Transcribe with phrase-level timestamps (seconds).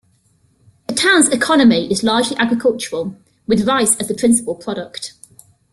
[0.87, 3.15] The town's economy is largely agricultural,
[3.45, 5.13] with rice as the principal product.